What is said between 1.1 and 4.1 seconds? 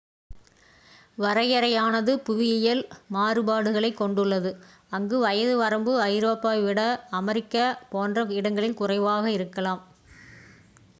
வரையறையானது புவியியல் மாறுபாடுகளைக்